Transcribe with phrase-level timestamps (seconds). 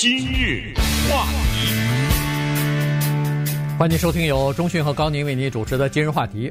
[0.00, 0.72] 今日
[1.10, 1.74] 话题，
[3.78, 6.50] 欢迎收听由中讯和高宁为您主持的今日话题。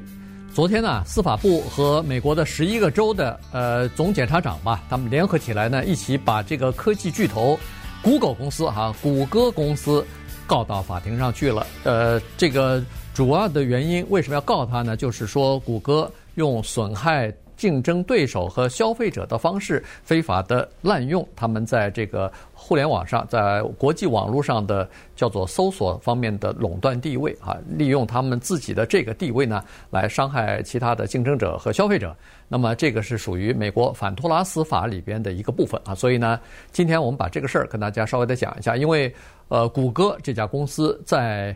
[0.54, 7.60] 昨天呢，司法部和美国的十一个州的呃总检察长吧，他们联合起来呢，一起把这个科技巨头
[8.04, 10.06] Google 公司哈，谷歌公司
[10.46, 11.66] 告到法庭上去了。
[11.84, 12.84] 呃，这个
[13.16, 14.96] 主要的原因为什么要告他呢？
[14.96, 17.34] 就是说谷歌用损害。
[17.60, 32.16] 竞争对手和消费者的方式，非法的滥用他们在这个互联网上，在国际网络上的叫做搜索方面的垄断地位啊，利用他们自己的这个地位呢，来伤害其他的竞争者和消费者。
[32.48, 35.94] 那么这个是属于美国反托拉斯法里边的一个部分啊。
[35.94, 36.40] 所以呢，
[36.72, 39.14] 今天我们把这个事儿跟大家稍微的讲一下，因为
[39.50, 41.54] 呃，谷歌这家公司在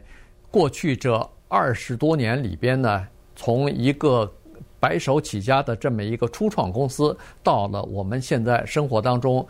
[0.52, 1.17] 过去这
[1.48, 4.30] 二十多年里边呢，从一个
[4.84, 9.48] 白手起家的这么一个初创公司，到了我们现在生活当中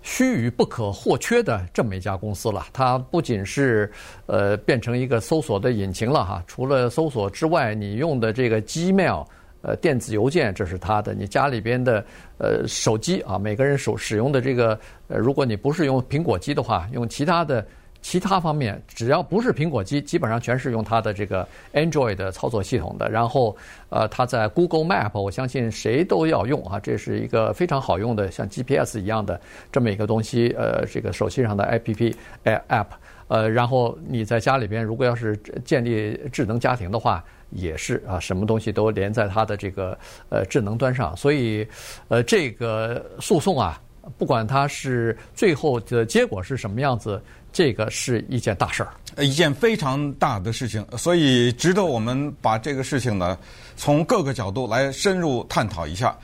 [0.00, 2.64] 须臾不可或缺的这么一家公司了。
[2.72, 3.92] 它不仅是
[4.24, 9.26] 呃变成一个搜索的引擎了哈，除了搜索之外，你用的这个 Gmail
[9.60, 11.12] 呃电子邮件，这是它的。
[11.12, 12.02] 你家里边的
[12.38, 17.66] 呃手机啊，每个人手使用的这个呃，如果你不是用苹果机的话，用其他的。
[18.02, 23.08] 其他方面，只要不是苹果机，基本上全是用它的这个 Android 的操作系统的。
[23.10, 23.54] 然后，
[23.90, 30.48] 呃，它在 Google Map，我相信谁都要用啊，这是一个非常好用的，像 GPS 一样的这么一个东西。
[30.56, 32.86] 呃，这个手机上的 APP App，
[33.28, 39.96] 呃，然后你在家里边，如果要是建立智能家庭的话，也是啊，什么东西都连在它的这个
[40.30, 41.14] 呃智能端上。
[41.16, 41.66] 所以，
[42.08, 43.80] 呃，这个诉讼啊，
[44.16, 47.20] 不管它是最后的结果是什么样子。
[47.52, 53.36] 这个是一件大事儿，一件非常大的事情，所以值得我们把这个事情呢，
[53.76, 56.16] 从各个角度来深入探讨一下。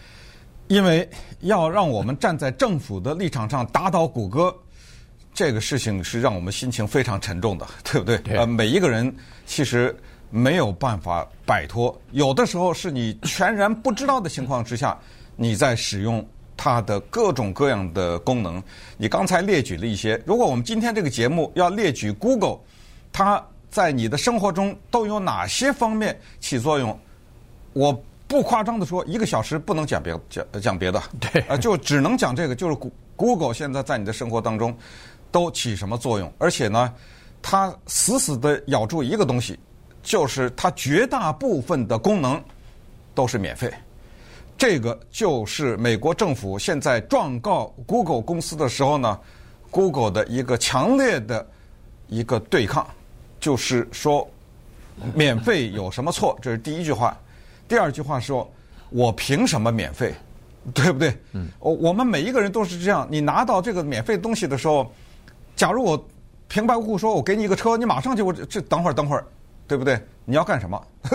[0.69, 1.09] 因为
[1.41, 4.53] 要让我们站在政府的立场上打倒谷歌，
[5.33, 8.19] 这个事情是让我们心情非常沉重的，对不对？
[8.19, 8.37] 对。
[8.37, 9.15] 呃，每一个人
[9.47, 9.97] 其实
[10.29, 14.99] 没有办法摆脱，有的时候是你全然不知道的情况之下，
[15.37, 16.27] 你在使用。
[16.57, 18.63] 它的各种各样的功能，
[18.97, 20.21] 你刚才列举了一些。
[20.25, 22.59] 如果我们今天这个节目要列举 Google，
[23.13, 26.99] 它在你的生活中都有哪些方面起作用？
[27.75, 27.93] 我
[28.27, 32.77] 不夸张的说，一个小时不能讲别讲讲别的，对，啊，就只能讲这个，就是
[33.17, 34.77] Google 现在在你的生活当中
[35.31, 36.33] 都起什么作用？
[36.39, 36.93] 而且呢，
[37.43, 39.59] 它死死的咬住一个东西，
[40.03, 42.43] 就是它绝大部分的功能
[43.15, 43.73] 都是免费。
[44.59, 49.19] 这个就是美国政府现在状告 Google 公司的时候呢
[49.71, 51.47] ，Google 的一个强烈的
[52.09, 52.87] 一个对抗，
[53.39, 54.27] 就是说
[55.15, 56.39] 免费有什么错？
[56.41, 57.17] 这是第一句话。
[57.69, 58.51] 第二句话说，
[58.89, 60.15] 我凭什么免费？
[60.73, 61.15] 对不对？
[61.33, 61.49] 嗯。
[61.59, 63.07] 我我们每一个人都是这样。
[63.11, 64.91] 你拿到这个免费东西的时候，
[65.55, 66.03] 假如我
[66.49, 69.27] 平白无故说我给你一个车，你马上就我这等会儿等会儿。
[69.69, 70.01] 对不对？
[70.25, 70.81] 你要干什么？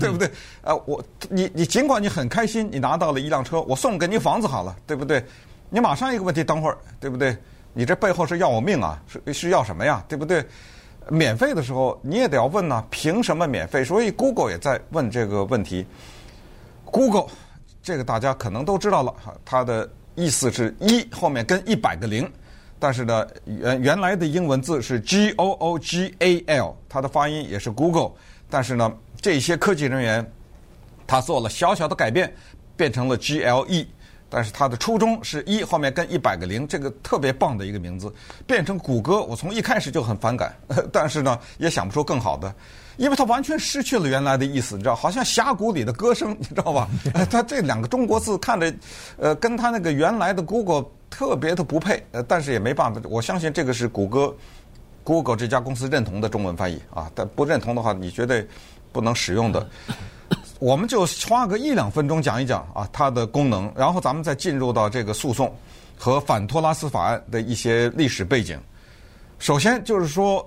[0.00, 0.30] 对不对？
[0.62, 5.24] 呃，我你你尽管你很开心，你拿到了一辆车，我送给你房子好了，对不对？
[5.70, 7.36] 你马上一个问题，等会儿，对不对？
[7.72, 9.00] 你这背后是要我命啊？
[9.06, 10.04] 是是要什么呀？
[10.08, 10.44] 对不对？
[11.08, 13.84] 免费的时候你也得要问呢，凭什么免费？
[13.84, 15.86] 所以 Google 也在问这个问题。
[16.84, 17.26] Google
[17.82, 19.14] 这个大家可能都知道了，
[19.44, 22.28] 它的意思是一后面跟一百个零。
[22.78, 28.12] 但是呢，原原来的英文字是 G O O G A L，它的发音也是 Google。
[28.50, 30.32] 但是呢，这些科技人员
[31.06, 32.32] 他做了小小的改变，
[32.76, 33.86] 变成了 G L E。
[34.28, 38.12] 但是它的初衷是一后面跟一百个零，这个特别棒的一个名字，
[38.44, 39.22] 变成谷歌。
[39.22, 40.52] 我从一开始就很反感，
[40.92, 42.52] 但是呢，也想不出更好的，
[42.96, 46.88] 因为它完全失去了原来的意思，你知道，好像峡谷里的歌声，你知道吧？
[47.30, 48.74] 它这两个中国字看着，
[49.16, 50.84] 呃，跟它那个原来的 Google。
[51.16, 53.00] 特别的不配，呃，但是也没办法。
[53.08, 54.36] 我相信这个是谷歌、
[55.02, 57.10] Google 这家公司认同的中文翻译啊。
[57.14, 58.46] 但不认同的话，你绝对
[58.92, 59.66] 不能使用的。
[60.60, 65.50] 我们就花个一两分钟讲一讲啊，它的功能，然后咱们再进入到这个诉讼
[65.96, 68.60] 和反托拉斯法案的一些历史背景。
[69.38, 70.46] 首先就是说，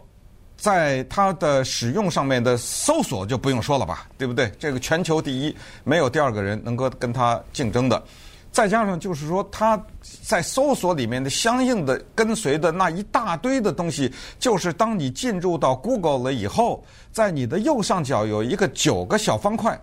[0.56, 4.52] 在它的使用上面的搜索就不用说了吧，对不对？
[4.60, 8.04] 这个全球第一，没有第二个人能够跟它竞争的。
[8.52, 9.82] 再加上就是说，它
[10.24, 19.80] 在搜索里面的相应的跟随的那一大堆的东西，就是当你进入到 Google 了以后，在你的右上角有一个九个小方块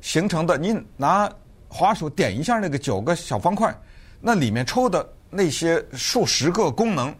[0.00, 1.30] 形成的，你拿
[1.68, 3.74] 滑鼠点一下那个九个小方块，
[4.20, 7.14] 那里面抽的那些数十个功能，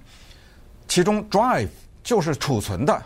[0.89, 1.69] 其中 Drive
[2.03, 3.03] 就是储存的，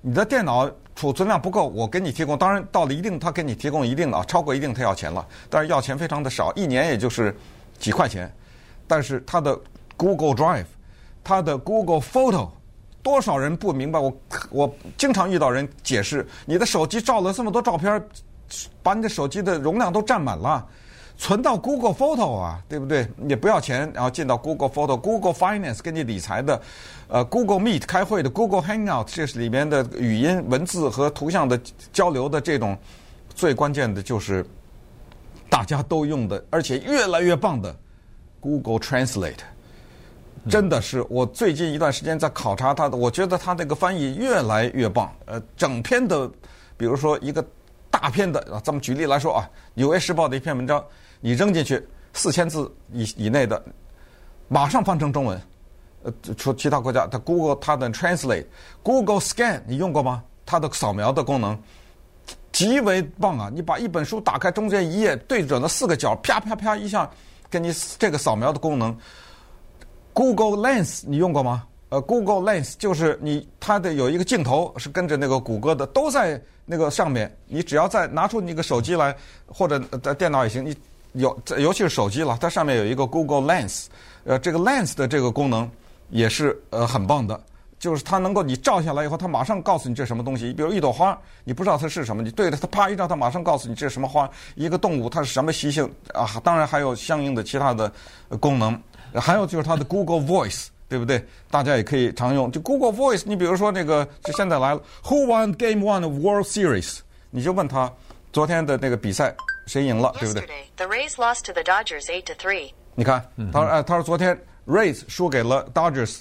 [0.00, 0.70] 你的电脑。
[0.98, 2.36] 储存量不够，我给你提供。
[2.36, 5.24] 当然，到了一定，他给你提供一定的啊，超过一定他要钱了。
[5.48, 7.32] 但是要钱非常的少，一年也就是
[7.78, 8.28] 几块钱。
[8.88, 9.56] 但是他的
[9.96, 10.66] Google Drive，
[11.22, 12.48] 他的 Google Photo，
[13.00, 14.00] 多少人不明白？
[14.00, 14.12] 我
[14.50, 18.04] 我经常遇到人解释，你的手机照了这么多照片，
[18.82, 20.66] 把你的手机的容量都占满了。
[21.20, 23.06] 存到 Google Photo 啊，对不对？
[23.28, 26.62] 也不要钱，然后进到 Google Photo、Google Finance 给你理财的，
[27.08, 31.60] 呃，Google Meet 开会的，Google Hangout 这是里面的语音、文字和图像的
[31.92, 32.78] 交流的这种，
[33.34, 34.46] 最关键的就是
[35.50, 37.74] 大家都用的，而且越来越棒的
[38.38, 39.40] Google Translate，
[40.48, 45.12] 真的是我最近一段时间在考察它的，我觉得它这个翻译越来越棒。
[45.26, 46.30] 呃，整篇的，
[46.76, 47.44] 比如说一个
[47.90, 50.80] 大篇的，啊，咱们举例来说啊，《纽约时报》的一篇文章。
[51.20, 53.62] 你扔进去四千字以以内的，
[54.48, 55.40] 马上翻成中文。
[56.04, 60.22] 呃，除其他国家，它 Google 它的 Translate，Google Scan 你用过吗？
[60.46, 61.58] 它的扫描的功能
[62.52, 63.50] 极为棒啊！
[63.52, 67.10] 你把一本书打开，中间一页对准了四个角，啪啪啪一下
[67.50, 68.96] 给你这个扫描的功能。
[70.12, 71.64] Google Lens 你用过吗？
[71.88, 77.36] 呃，Google Lens 就是你它的有一个镜头是跟着那个谷歌的，都在那个上面。
[77.46, 79.14] 你只要再拿出你个手机来，
[79.46, 80.76] 或者在电脑也行，你。
[81.12, 83.86] 有，尤其是手机了，它上面有一个 Google Lens，
[84.24, 85.70] 呃，这个 Lens 的这个功能
[86.10, 87.40] 也是呃很棒的，
[87.78, 90.52] 就是它能够你照下来以后，它马上告诉你这什么东西。
[90.52, 94.28] 比如一朵花，你不知道它是什么，你对着它啪一照，它马上告诉你这是什么花。
[94.54, 96.28] 一个动物它是什么习性啊？
[96.44, 97.90] 当然还有相应的其他的
[98.38, 98.80] 功能，
[99.14, 101.24] 还有就是它的 Google Voice，对不对？
[101.50, 102.50] 大家也可以常用。
[102.52, 106.98] 就 Google Voice，你比如说那个，就现在来了，Who won Game One World Series？
[107.30, 107.92] 你就问他
[108.32, 109.34] 昨天的那个比赛。
[109.68, 112.72] 谁赢了，对不对？The Rays lost to the Dodgers eight to three。
[112.94, 114.36] 你看，他说，哎，他说昨天
[114.66, 116.20] Rays 输给了 Dodgers，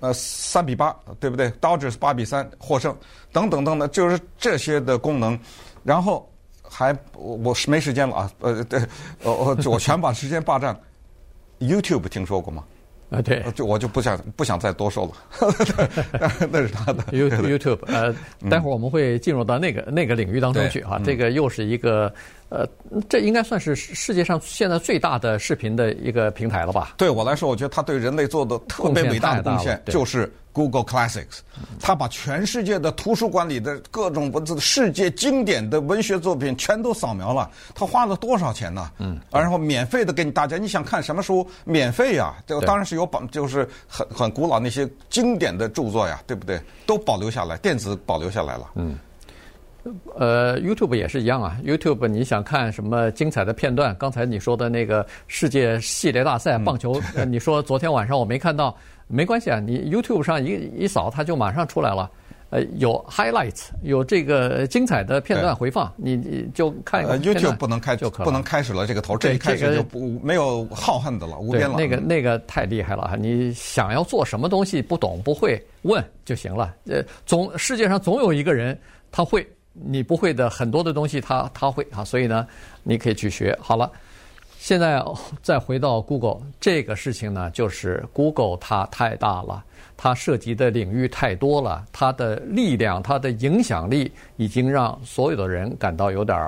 [0.00, 2.94] 呃，三比八，对不对？Dodgers 八比三获胜，
[3.32, 5.38] 等等等等，就是这些的功能。
[5.84, 6.30] 然后
[6.62, 8.80] 还我我是没时间了啊，呃，对，
[9.22, 10.78] 我我我全把时间霸占。
[11.60, 12.64] YouTube 听说过吗？
[13.10, 15.52] 啊，对，就我就不想不想再多说了，
[16.50, 17.78] 那是他的 YouTube。
[17.86, 18.14] 呃，
[18.48, 22.12] 待会儿我们会进入到那个那个领域当中去啊，这个又是一个。
[22.50, 22.66] 呃，
[23.08, 26.94] 这应该算是世界上现在最大的视频的一个平台了吧？
[26.96, 31.40] 对我来说，我觉得它对人类做的特别伟大的贡献就是 Google Classics。
[31.80, 37.50] 他把全世界的图书馆里的各种文字世界经典的文学作品全都扫描了。
[37.74, 38.90] 他花了多少钱呢？
[38.98, 42.34] 嗯，然后免费的给你大家，你想看什么书，免费呀？
[42.46, 46.60] 这个当然是有保，就是很很古老那些经典的著作呀，对不对？
[46.86, 48.70] 都保留下来，电子保留下来了。
[48.74, 48.98] 嗯。
[50.14, 51.56] 呃，YouTube 也是一样啊。
[51.64, 53.96] YouTube 你想看什么精彩的片段？
[53.96, 58.76] 刚才你说的那个世界系列大赛棒球，嗯、你说昨天晚上我没看到，
[59.10, 59.58] 没关系啊。
[59.58, 62.10] 你 YouTube 上一一扫，它就马上出来了。
[62.50, 67.18] 呃，有 highlights，有这个精彩的片段回放，你你就看一个。
[67.18, 71.76] YouTube 不能开就不能开始了，这个头这一开始就不没有浩瀚的了，无边了。
[71.76, 76.74] 那个那个太厉害了，你想要做什么东西不懂不会问就行了。
[76.86, 78.78] 呃，总世界上总有一个人
[79.12, 79.46] 他会。
[79.72, 82.44] 你不会的很多的东西他，他他会啊，所以呢，
[82.82, 83.56] 你可以去学。
[83.62, 83.90] 好了，
[84.60, 85.02] 现在
[85.42, 89.64] 再回到 Google 这个事情呢，就是 Google 它太大了，
[89.96, 96.38] 它涉及的领域太多了，它的力量、它的影响力已经让所有的人感到有点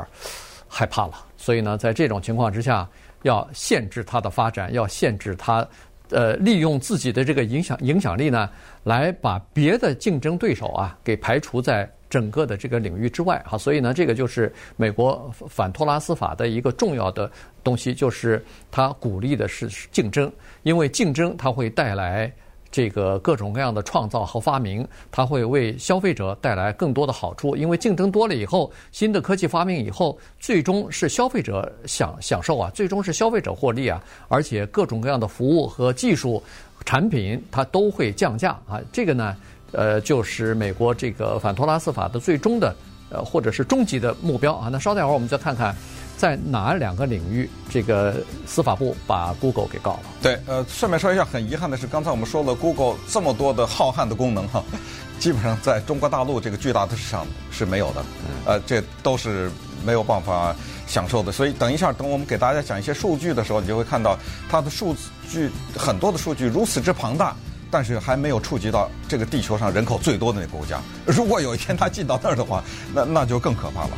[0.69, 1.15] 害怕了。
[1.39, 2.87] 所以呢，在这种情况之下，
[3.23, 5.67] 要限制它的发展，要限制它，
[6.11, 8.49] 呃，利用自己的这个影响影响力呢，
[8.85, 11.91] 来把别的竞争对手啊给排除在。
[12.13, 17.31] 整个的这个领域之外，哈，所以呢，这个就是美国反托拉斯法的一个重要的
[17.65, 20.31] 东西，就是它鼓励的是竞争，
[20.63, 22.31] 因为竞争它会带来
[22.71, 36.43] 这个各种各样的创造和发明，它会为消费者带来更多的好处，因为竞争多了以后，新的科技发明以后，最终是消费者享享受啊，最终是消费者获利啊，而且各种各样的服务和技术
[36.85, 39.35] 产品它都会降价啊，这个呢。
[39.73, 42.75] 呃，就是美国这个反托拉斯法的最终的，
[43.11, 44.69] 呃，或者是终极的目标啊。
[44.71, 45.75] 那稍等会儿，我们再看看，
[46.17, 48.15] 在哪两个领域，这个
[48.47, 50.01] 司法部把 Google 给告了。
[50.23, 54.63] 对，呃，顺便说一下，很遗憾的是，刚才我们说了 Google 这么多的浩瀚的功能哈，
[55.19, 58.05] 基本上在中国大陆这个巨大的市场是没有的，
[58.45, 59.51] 呃，这都是
[59.85, 60.55] 没有办法
[60.87, 61.33] 享受的。
[61.33, 64.19] 所以等一下，等我们给大家讲一些数据的时候，你就会看到
[64.51, 64.95] 它的数
[65.31, 67.35] 据很多的数据如此之庞大。
[67.73, 70.79] 但是还没有触及到这个地球上人口最多的那国家。
[71.07, 72.63] 如果有一天他进到那儿的话，
[72.95, 73.91] 那那就更可怕了。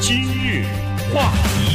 [0.00, 0.64] 今日
[1.14, 1.69] 话题，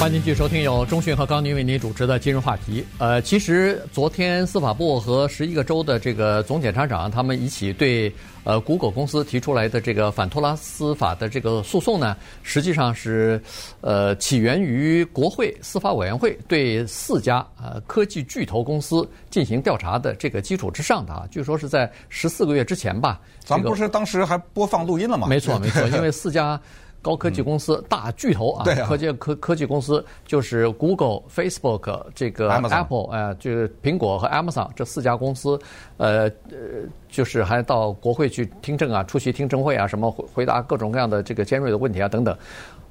[0.00, 2.84] 欢迎继续收听由中讯和高宁为您主持的今日话题。
[2.98, 13.40] 呃，其实昨天司法部和十一个州的这个总检察长他们一起对呃 Google 公司提出来的这个反托拉斯法的这个诉讼呢，实际上是
[13.80, 21.26] 呃起源于国会司法委员会对四家呃科技巨头公司进行调查的这个基础之上的啊。
[21.30, 23.18] 据说是在十四个月之前吧。
[23.42, 25.28] 咱们不是当时还播放录音了吗？
[25.28, 26.60] 没错，没错， 因为四家。
[27.04, 35.60] 高科技公司、嗯、大巨头啊，啊科技科科技公司就是 Google、Facebook 这个 Apple 哎、呃，就是苹果和 Amazon 这四家公司，
[35.98, 42.34] 呃呃，就是还到国会去听证啊，出席听证会啊，什么回回答各种各样的这个尖锐的问题啊等等。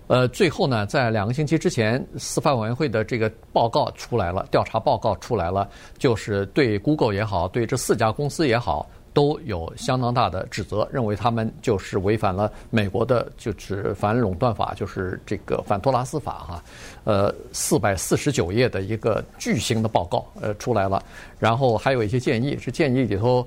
[0.08, 5.68] 呃，最后呢，在两个星期之前，司法委员会的这个报告出来了，调查报告出来了，
[5.98, 8.88] 就是对 Google 也好，对这四家公司也好。
[9.14, 16.64] 都有相当大的指责，认为他们就是违反了美国的，就是反垄断法，就是这个反托拉斯法哈，
[17.04, 21.02] 呃，四百四十九页的一个巨型的报告呃出来了，
[21.40, 23.46] 然后还有一些建议，是建议里头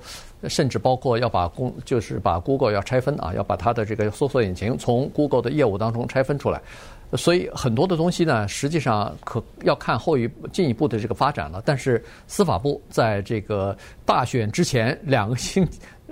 [0.49, 6.63] 甚至包括要把公，就是把 Google 要拆分啊，要把它的这个搜索引擎从 Google 的业务当中拆分出来。
[7.13, 11.63] 所以很多的东西呢，实际上可要看后一进一步的这个发展了。
[11.65, 15.67] 但是司法部在这个大选之前两个星，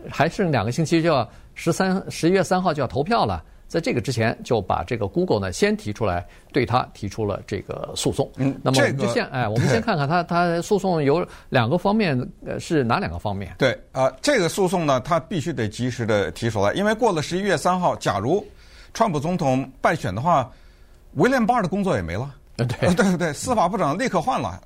[0.08, 8.30] 还剩两个星期就要十三十一月三号就要投票了，在这个之前就把这个 Google 呢先提出来，对他提出了这个诉讼。
[8.36, 13.52] 嗯，那么我们就先、这个、哎，我们先看看他他诉讼有两个方面，呃，是哪两个方面？
[13.58, 18.46] 对啊、呃，这个诉讼呢，他必须得及时的提出来，因为过了十一月三号，假如
[18.92, 20.48] 川普总统败选的话。
[21.14, 24.60] 威廉巴尔的工作也没了， 对 对对对，司法部长立刻换了，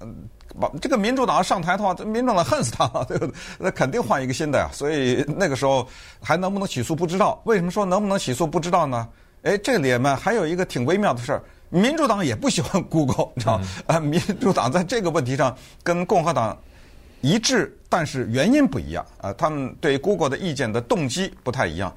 [0.59, 3.35] 把这个民主党上台的话，民主党恨死他了，对不对？
[3.59, 4.69] 那肯定换一个新的呀。
[4.73, 5.87] 所以那个时候
[6.21, 7.41] 还能不能起诉不知道。
[7.45, 9.09] 为什么说能不能起诉不知道呢？
[9.43, 13.67] 哎，这里面还有一个挺微妙的事儿，民主党也不喜欢 Google，你知道吗？
[13.87, 16.57] 啊，民主党在这个问题上跟共和党
[17.21, 19.33] 一致，但是原因不一样啊。
[19.35, 21.95] 他们对 Google 的意见的动机不太一样。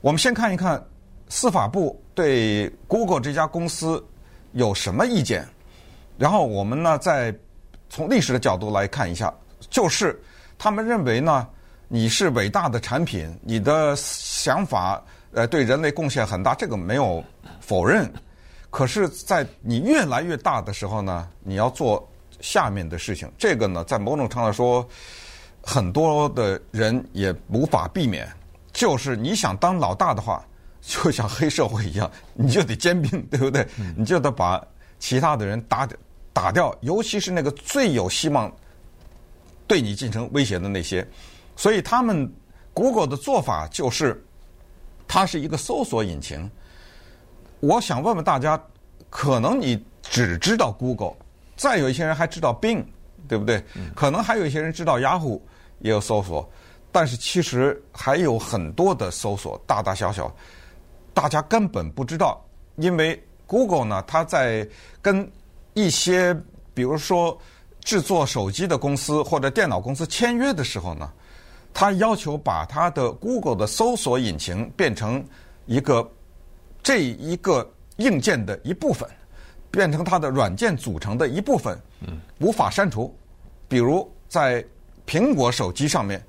[0.00, 0.84] 我们先看一看。
[1.28, 4.04] 司法部对 Google 这家公司
[4.52, 5.46] 有什么意见？
[6.16, 7.34] 然后我们呢，再
[7.88, 9.34] 从历史的角度来看一下，
[9.70, 10.22] 就是
[10.56, 11.48] 他们认为呢，
[11.88, 15.02] 你是伟大的产品，你的想法
[15.32, 17.22] 呃对人类贡献很大，这个没有
[17.60, 18.08] 否认。
[18.70, 22.08] 可是，在你越来越大的时候呢，你要做
[22.40, 23.30] 下面的事情。
[23.38, 24.86] 这个呢，在某种程度上说，
[25.62, 28.28] 很多的人也无法避免，
[28.72, 30.44] 就是你想当老大的话。
[30.86, 33.66] 就像黑社会一样， 你就得兼并， 对不对？
[33.96, 34.62] 你就得把
[34.98, 35.96] 其他的人打掉，
[36.32, 38.54] 打掉，尤其是那个最有希望
[39.66, 41.06] 对你进行威胁的那些。
[41.56, 42.30] 所以他们
[42.72, 44.22] Google 的做法就是，
[45.08, 46.50] 它是一个搜索引擎。
[47.60, 48.62] 我想问问大家，
[49.08, 51.14] 可能你只知道 Google，
[51.56, 52.84] 再有一些人还知道 Bing，
[53.26, 53.64] 对不对？
[53.94, 55.40] 可能还有一些人知道 Yahoo
[55.78, 56.46] 也有搜索，
[56.92, 60.34] 但是其实还有很多的搜索，大大小小。
[61.14, 62.44] 大家根本不知道，
[62.74, 64.68] 因为 Google 呢，它在
[65.00, 65.30] 跟
[65.72, 66.36] 一些
[66.74, 67.38] 比如说
[67.80, 71.12] 制作手机的公司或者电脑公司签约的时候呢，
[71.72, 75.24] 它要求把它的 Google 的搜索引擎变成
[75.66, 76.10] 一个
[76.82, 79.08] 这一个硬件的一部分，
[79.70, 81.78] 变成它的软件组成的一部分，
[82.40, 83.16] 无法删除。
[83.68, 84.64] 比如在
[85.06, 86.20] 苹果手机上面，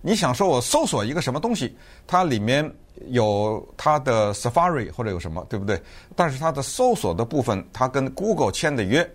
[0.00, 1.76] 你想说我搜索一个什么东西，
[2.08, 2.68] 它里面。
[3.08, 5.80] 有它的 Safari 或者有什么，对不对？
[6.14, 9.08] 但是它的搜索的部分，它跟 Google 签的约，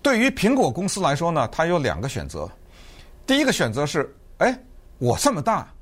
[0.00, 2.50] 对于苹果公司来说呢，它有两个选择。
[3.26, 4.58] 第一个选择是，哎，
[4.98, 5.72] 我这么大，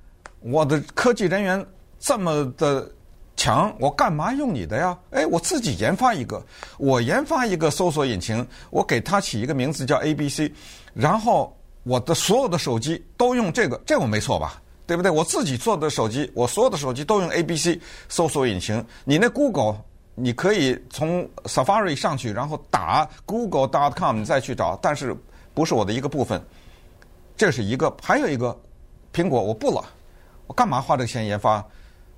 [0.40, 1.64] 我的科技人员
[1.98, 2.90] 这么的
[3.36, 4.98] 强，我干嘛用你的呀？
[5.10, 6.44] 哎，我自己研发一个，
[6.76, 10.50] 我研发一个搜索引擎，我给它起一个名字叫 ABC，
[10.92, 14.60] 然后我的所有的手机都用这个，这我没错吧？
[14.90, 15.08] 对不对？
[15.08, 17.78] 我自己做的手机，我所有的手机都用 ABC
[18.08, 18.84] 搜索引擎。
[19.04, 19.76] 你那 Google，
[20.16, 25.16] 你可以从 Safari 上去，然后打 Google.com，你再去找，但是
[25.54, 26.42] 不是我的一个部分。
[27.36, 28.58] 这是一个，还有一个，
[29.12, 29.84] 苹果我不了，
[30.48, 31.64] 我干嘛花这个钱研发？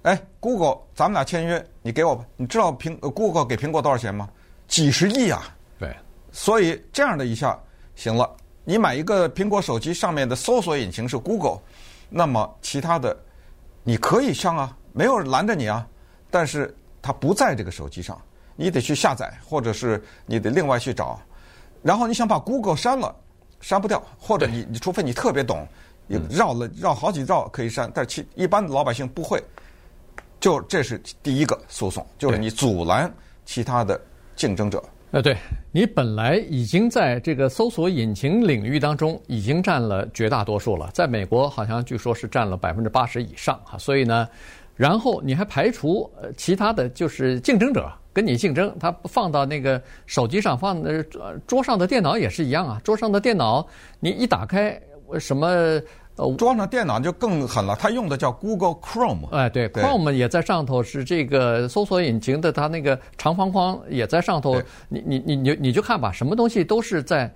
[0.00, 2.24] 哎，Google，咱们俩签约，你给我吧。
[2.38, 4.26] 你知道苹 Google 给苹果多少钱吗？
[4.66, 5.54] 几十亿啊！
[5.78, 5.94] 对，
[6.32, 7.60] 所以这样的一下
[7.96, 8.34] 行了。
[8.64, 11.60] 你买一个苹果手机，上面的搜索引擎是 Google。
[12.12, 13.16] 那么其他的，
[13.82, 15.86] 你可以上啊，没有人拦着你啊，
[16.30, 18.20] 但是它不在这个手机上，
[18.54, 21.18] 你得去下载，或者是你得另外去找。
[21.82, 23.14] 然后你想把 Google 删了，
[23.60, 25.66] 删不掉，或者你你除非你特别懂，
[26.06, 29.42] 你绕了绕好几绕可以删，但其一般的老百姓不会。
[30.38, 33.12] 就这是第一个诉讼，就是你阻拦
[33.44, 34.00] 其他的
[34.34, 35.36] 竞争者呃，对，
[35.72, 44.26] 你本来已经在这个搜索引擎领域当中已经占了绝大多数了，在美国好像据说是占了百分之八十以上哈，所以呢，
[44.74, 51.04] 然后你还排除呃其他的就是竞争者跟你竞争，他放到那个手机上放呃
[51.46, 53.66] 桌上的电脑也是一样啊，桌上的电脑
[54.00, 54.80] 你一打开
[55.20, 55.78] 什么。
[56.22, 59.28] 呃，装上电脑就更狠了，它用的叫 Google Chrome。
[59.32, 64.62] 哎，对，对，Chrome 也在上头，是这个搜索引擎的，它那个长方框也在上头。
[64.88, 67.28] 你你你你你就看吧，什么东西都是在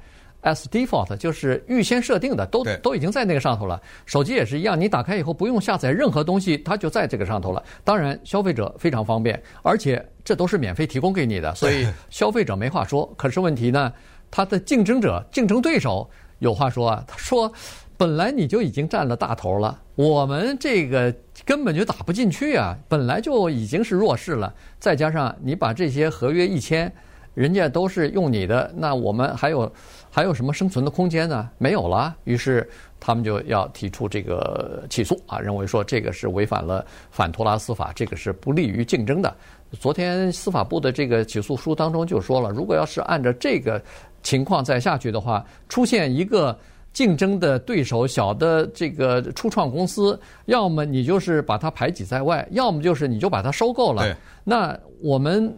[0.42, 3.80] as default，就是预先设定的，都都已经在那个上头了。
[4.04, 7.60] 手机也是一样，你打开以后不用下载任何东西，它就在这个上头了。
[7.82, 13.12] 当然，消费者非常方便，而且这都是免费提供给你的，所以消费者没话说。
[13.16, 13.92] 可是问题呢，
[14.30, 17.52] 它的竞争者、竞争对手有话说啊，他说。
[17.98, 21.14] 本来你就已经占了大头了，我们这个
[21.46, 22.76] 根本就打不进去啊！
[22.88, 26.92] 本来就已经是弱势了，再加上你把这些合约一签，
[27.32, 29.72] 人家都是用你的，那我们还有
[30.10, 31.48] 还有什么生存的空间呢？
[31.56, 32.14] 没有了。
[32.24, 32.68] 于是
[33.00, 39.34] 他们就要提出这个起诉啊，认为说这个是违反了反托拉斯法，这个是不利于竞争的。
[39.80, 43.82] 昨天司法部的这个起诉书当中就说了，如果要是按照这个
[44.22, 46.54] 情况再下去的话，出现一个。
[46.96, 54.02] 竞争的对手，小的这个初创公司，要么你就是把它排挤在外，要么就是你就把它收购了。
[54.02, 54.16] 对。
[54.42, 55.54] 那我们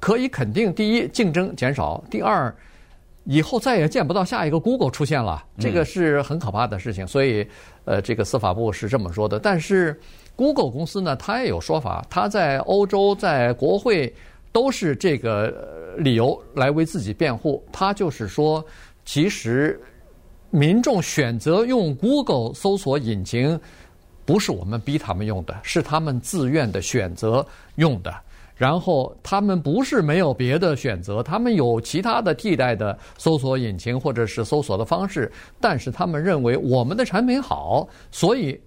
[0.00, 2.50] 可以肯定，第一，竞争减少；第二，
[3.24, 7.04] 以后再也见不到下一个 Google 出现了，这个是很可怕的事情。
[7.04, 7.06] 嗯。
[7.06, 7.46] 所以，
[7.84, 9.38] 呃，这个司法部是这么说的。
[9.38, 10.00] 但是
[10.36, 14.10] ，Google 公司呢，它也有说法，它在欧洲、在国会
[14.52, 17.62] 都是这个理由来为自己辩护。
[17.70, 18.64] 它就是说，
[19.04, 19.78] 其实。
[20.50, 23.58] 民众选择用 Google 搜索引擎，
[24.24, 28.14] 不是我们逼他们用的，是他们自愿的选择用的。
[28.54, 38.58] 然后他们不是没有别的选择，他们有其他的替代的搜索引擎或者是搜索的方式，但是他们认为我们的产品好，所以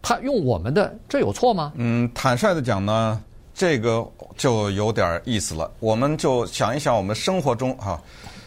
[0.00, 1.72] 他用我们的，这有错吗？
[1.74, 3.20] 嗯，坦率的讲呢，
[3.52, 5.68] 这个就有点意思了。
[5.80, 8.00] 我们就想一想，我们生活中哈，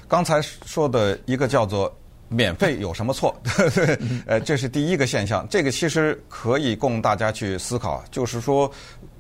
[0.08, 1.94] 刚才说的一个叫做。
[2.30, 3.36] 免费有什么错？
[4.28, 5.48] 呃，这是第一个现象。
[5.50, 8.70] 这个其实可以供大家去思考，就是说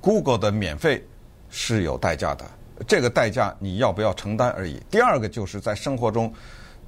[0.01, 1.01] ，Google 的免费
[1.49, 2.45] 是有代价的，
[2.85, 4.81] 这个代价你要不要承担而已。
[4.91, 6.33] 第二个就是在生活中，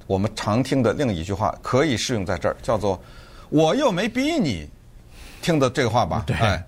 [0.06, 3.00] 我们常听的另一句话可以适用在这儿，叫做
[3.48, 4.68] “我又没逼你”，
[5.40, 6.22] 听的这个话吧？
[6.26, 6.36] 对。
[6.36, 6.62] 哎，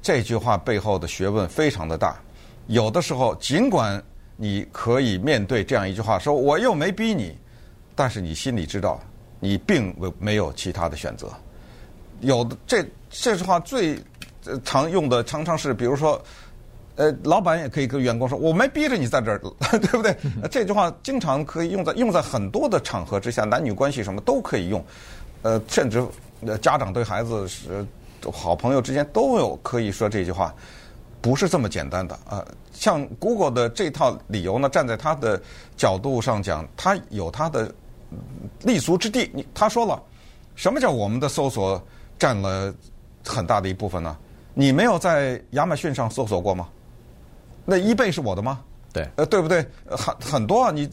[0.00, 2.16] 这句话背后的学问非常的大。
[2.68, 4.00] 有的时候，尽管
[4.36, 7.36] 你可以面对这样一句话，说“我又没逼你”。
[8.02, 8.98] 但是你心里知道，
[9.38, 11.30] 你并没没有其他的选择。
[12.18, 13.96] 有的这这句话最
[14.64, 16.20] 常用的，常常是比如说，
[16.96, 19.38] 呃，老板也可以跟员工说：“我没逼着你在这儿，
[19.78, 20.16] 对不对？”
[20.50, 24.84] 这句话经常可以用在用在很多的场合之下，男女关系什么都可以用。
[25.42, 26.04] 呃，甚至
[26.60, 27.86] 家长对孩子是
[28.32, 30.52] 好朋友之间都有可以说这句话，
[31.20, 32.44] 不是这么简单的啊。
[32.72, 35.40] 像 Google 的这套理由呢，站在他的
[35.76, 37.72] 角度上讲，他有他的。
[38.62, 40.02] 立足之地，你他说了，
[40.54, 41.82] 什么叫我们的搜索
[42.18, 42.72] 占了
[43.24, 44.16] 很大的一部分呢？
[44.54, 46.68] 你没有在亚马逊上搜索过吗？
[47.64, 48.60] 那 eBay 是我的吗？
[48.92, 49.66] 对，呃，对不对？
[49.88, 50.86] 很很多啊，你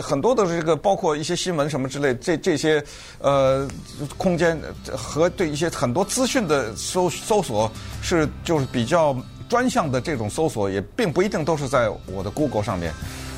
[0.00, 2.84] 很多的这个包括一些新闻什么之类，这这些
[3.18, 3.68] 呃
[4.16, 4.56] 空间
[4.96, 7.68] 和对一些很多资讯的搜搜索
[8.00, 9.16] 是就是比较
[9.48, 12.92] 专项的这种搜索，也并不一定都是在我的 Google 上面。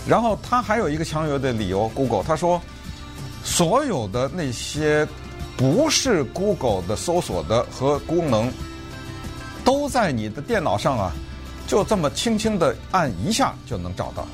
[0.06, 2.60] 然后他还有一个强有的理由，Google 他说。
[3.44, 5.06] 所有的那些
[5.56, 8.50] 不是 Google 的搜索的和功能，
[9.64, 11.12] 都在你的电脑上啊，
[11.68, 14.26] 就这么轻轻的按一下就能找到。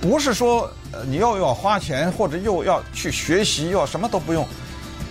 [0.00, 0.70] 不是说
[1.06, 4.46] 你又要花钱或者又要去学习，又要什么都不用，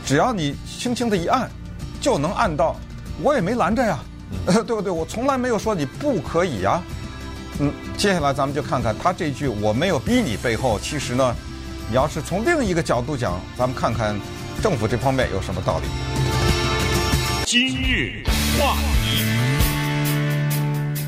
[0.06, 1.50] 只要你轻轻的一按，
[2.02, 2.76] 就能按到。
[3.22, 4.00] 我也没拦着呀，
[4.46, 4.92] 对不对？
[4.92, 6.82] 我从来没有说你不可以呀。
[7.60, 11.36] 嗯，接下来咱们就看看他这句“我没有逼你”背后，其实呢。
[11.90, 14.20] 你要是从另一个角度讲，咱们看看
[14.62, 15.86] 政府这方面有什么道理。
[17.46, 18.24] 今日
[18.58, 19.24] 话题，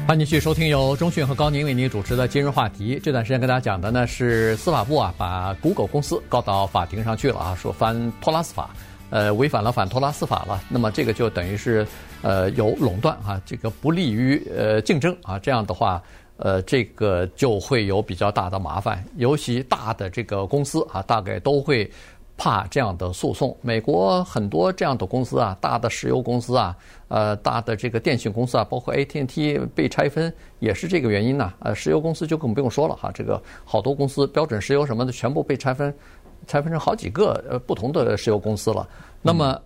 [0.07, 2.97] 欢迎继续收听由中讯和高宁为您主持的《今日话题》。
[3.01, 8.69] 这段时间跟大家讲的呢是司法部啊，把 Google 公司告到法庭上去了啊，说反托拉斯法，
[9.09, 10.61] 呃，违反了反托拉斯法了。
[10.69, 11.87] 那么这个就等于是
[12.21, 16.03] 呃有垄断啊，这个不利于呃竞争啊，这样的话。
[16.37, 21.89] 呃，这个就会有比较大的麻烦，尤其大的这个公司啊，大概都会
[22.37, 23.55] 怕这样的诉讼。
[23.61, 26.75] 美国很多这样的公司啊，大的石油公司啊，
[27.07, 31.53] 呃，大的这个电信公司啊，包括 AT&T 被拆分，也是这个原因呐。
[31.59, 35.93] 呃，石油公司就更不用说了哈，这个好多公司，标准石油什么的，全部被拆分，
[36.47, 38.85] 拆分成好几个呃不同的石油公司了。
[39.21, 39.57] 那么，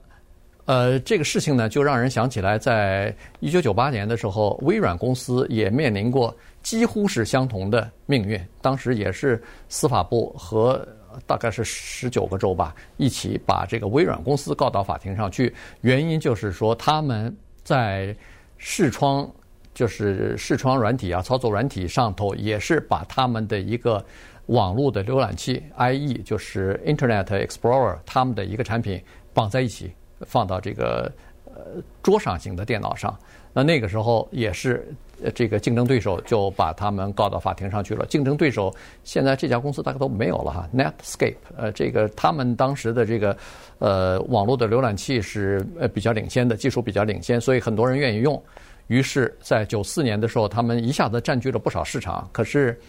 [0.70, 10.88] 呃，这个事情呢，就让人想起来，在一九九八年的时候，微软公司也面临过几乎是相同的命运，当时也是司法部和。
[11.26, 15.52] 大概是十九个州吧，一起把这个微软公司告到法庭上去。
[15.82, 18.16] 原因就是说，他们在
[18.60, 19.28] 视窗，
[19.74, 24.06] 就是视窗软体啊，操作软体上头，也是把他们的一个
[24.46, 29.02] 网络的浏览器 IE，就是 Internet Explorer，他们的一个产品
[29.34, 29.92] 绑在一起，
[30.26, 31.12] 放到这个
[31.46, 33.18] 呃桌上型的电脑上。
[33.54, 34.88] 那那个时候也是。
[35.36, 38.06] 这个竞争对手就把他们告到法庭上去了。
[38.06, 41.36] 竞争对手现在这家公司大概都没有了哈，Netscape。
[41.58, 43.38] 呃，这个他们当时的这个
[43.80, 48.42] 呃网络的浏览器是呃比较领先的，技术比较领先，所以很多人愿意用。
[48.88, 52.26] 于是，在九四年的时候，他们一下子占据了不少市场。
[52.32, 52.80] 可是，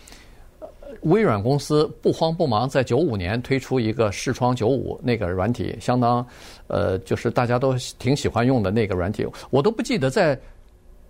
[1.03, 6.25] 微软公司不慌不忙，在九五年推出一个视窗九五那个软体，相当
[6.67, 9.27] 呃，就是大家都挺喜欢用的那个软体。
[9.51, 10.39] 我都不记得在。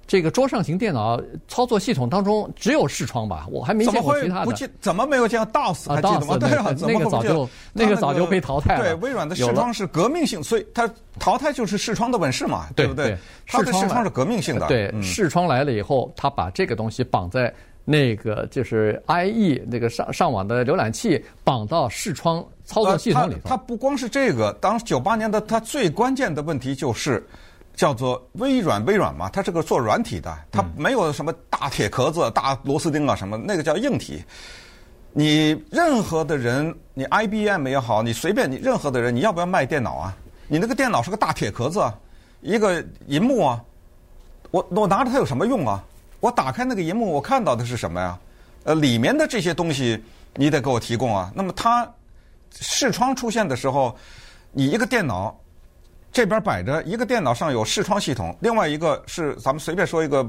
[0.07, 3.47] 这个桌上型电脑操作系统当中只有视窗吧？
[3.49, 4.45] 我还没见过其他的。
[4.45, 4.69] 怎么会不记？
[4.81, 5.89] 怎么没有见 DOS？
[5.89, 6.37] 还记得吗？
[6.37, 8.83] 对啊，那个早就那个早就被淘汰了。
[8.83, 13.17] 对，微软的视窗是革命性，所以它淘汰就是视窗的本事嘛，对不对？
[13.47, 14.67] 它的视窗是革命性的。
[14.67, 17.55] 对，视窗来了以后，它把这个东西绑在
[17.91, 23.41] 那个就是 IE 那个上上网的浏览器绑到视窗操作系统里头。
[23.45, 27.27] 它不光是这个，当九八年的它最关键的问题就是。
[27.77, 34.23] 叫做微软，微软嘛，它是个做软体的，它没有什么大铁壳子、大螺丝钉啊什么，那个叫硬体。
[35.15, 40.15] 你任何的人，你 IBM 也好，你随便你任何的人，你要不要卖电脑啊？
[40.47, 41.81] 你那个电脑是个大铁壳子，
[42.43, 43.65] 一个银幕啊，
[44.51, 45.83] 我我拿着它有什么用啊？
[46.21, 48.19] 我打开那个荧幕，我看到的是什么呀？
[48.65, 50.01] 呃，里面的这些东西
[50.37, 51.33] 你得给我提供啊。
[51.35, 51.91] 那么它
[52.53, 53.97] 视窗出现的时候，
[54.53, 55.37] 你一个电脑。
[56.13, 60.29] 这边摆着一个电脑上有视窗系统，另外一个是咱们随便说一个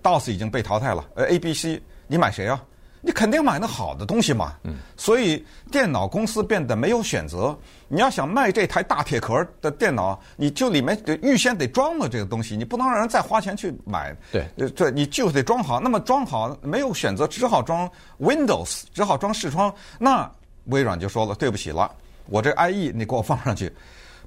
[0.00, 2.62] ，DOS 已经被淘汰了，呃，ABC，你买谁啊？
[3.00, 4.54] 你肯定买那好的东西嘛。
[4.64, 4.76] 嗯。
[4.96, 7.56] 所以电脑公司变得没有选择。
[7.88, 14.14] 你要想卖这台大铁壳的电脑，你就里面得预先得装了这个东西，你不能让人再花钱去买。
[14.30, 14.46] 对。
[14.70, 15.80] 对，你就得装好。
[15.80, 17.88] 那么装好没有选择，只好装
[18.20, 19.72] Windows，只好装视窗。
[19.98, 20.30] 那
[20.66, 21.90] 微软就说了，对不起了，
[22.26, 23.72] 我这 IE 你给我放上去。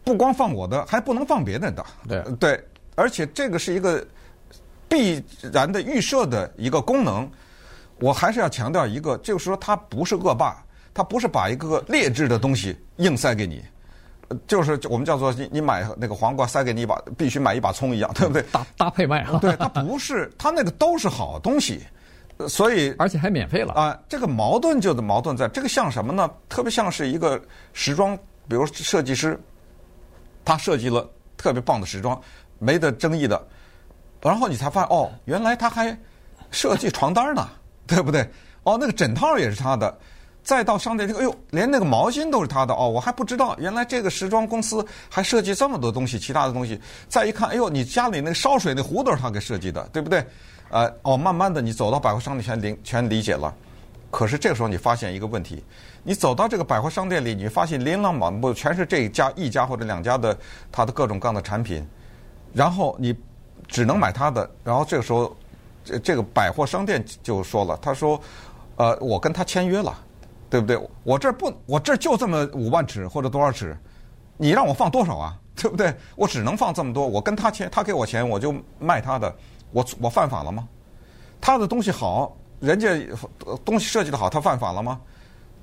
[0.04, 1.86] 不光放我的，还不能放别人的。
[2.08, 2.64] 对对，
[2.96, 4.04] 而且这个是一个
[4.90, 7.30] 必然的预设的一个功能。
[8.02, 10.62] 我还是要强调一个，就是说它不是恶霸，
[10.94, 13.64] 它不是把一个劣质的东西硬塞给你，
[14.48, 18.42] 就是我们叫做你你买那个黄瓜塞给你一把，必须买一把葱一样，对不对？
[18.52, 19.38] 搭搭配卖啊。
[19.40, 21.82] 对，它不是，它那个都是好东西，
[22.48, 23.98] 所以而且还免费了啊。
[24.10, 26.30] 这个矛盾就的矛盾在这个像什么呢？
[26.50, 29.40] 特别像是一个时装，比如设计师。
[30.44, 32.20] 他设计了特别棒的时装，
[32.58, 33.40] 没得争议的，
[34.20, 35.96] 然后你才发现哦，原来他还
[36.50, 37.48] 设计床单呢，
[37.88, 38.22] 对不对？
[38.64, 39.98] 哦，那个枕套也是他的，
[40.44, 46.80] 再到商店这个，哎呦，连那个毛巾都是他的哦，我还不知道，原来这个时装公司还设计这么多东西，其他的东西。
[47.10, 50.26] 再一看，哎呦，你家里那个烧水那壶都是他给设计的，对不对？
[50.70, 53.54] 呃，哦，慢慢的你走到百货商店全理全理解了。
[54.10, 55.64] 可是这个时候你发现一个问题。
[56.04, 60.38] 你走到这个百货商店里，你发现琳琅满目，全是这一家一家或者两家的
[60.72, 61.88] 他的各种各样的产品，
[62.54, 63.16] 然后你
[63.68, 64.50] 只能买他的。
[64.64, 65.36] 然后这个时候，
[65.84, 68.20] 这这个百货商店就说了，他说
[68.78, 69.98] ：“呃，我跟他签约了，
[70.50, 70.80] 对不对？
[71.04, 73.78] 我这不，我这就这么五万尺或者多少尺，
[74.38, 75.38] 你让我放多少啊？
[75.56, 75.94] 对不对？
[76.16, 77.06] 我只能放这么多。
[77.06, 79.36] 我跟他签，他给我钱，我就卖他的。
[79.72, 80.68] 我我犯法了吗？
[81.40, 82.90] 他的东西好，人家
[83.64, 85.00] 东西设计的好，他犯法了吗？”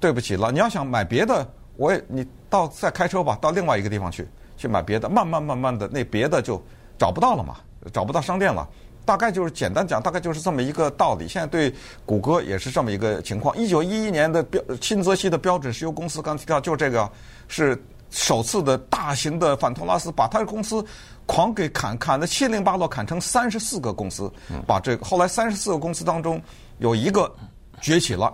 [0.00, 1.44] 对不起了，你要想买别的，
[1.76, 6.62] 我也你到再开车吧，到另外一个地方去去买别的，慢慢慢慢的那别的就
[6.96, 7.56] 找不到了嘛，
[7.92, 8.68] 找不到商店了。
[9.08, 11.26] 大概就是简单讲，大概就是这么一个道理。
[11.26, 11.72] 现在对
[12.04, 13.56] 谷歌也是这么一个情况。
[13.56, 17.10] 一九一一年的标新泽西的标准石油公司刚提到，就这个
[17.48, 20.84] 是首次的大型的反托拉斯，把他的公司
[21.24, 24.30] 狂给砍砍的七零八落，砍成三十四个公司，
[24.66, 26.38] 把这个后来三十四个公司当中
[26.76, 27.34] 有一个
[27.80, 28.30] 崛起了。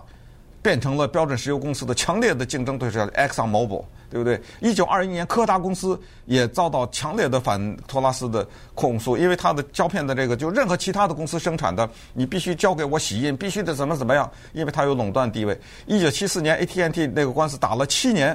[0.65, 4.41] 变成了标准石油公司的强烈的竞争对手，Exxon Mobil，对不对？
[4.61, 15.61] 一九二一年，柯达公司也遭到强烈的反托拉斯的控诉，因为它的胶片的这个，就任何其他的公司生产的，你必须交给我洗印，必须得怎么怎么样，因为它有垄断地位。
[15.85, 18.35] 一九七四年，AT&T 那个官司打了七年，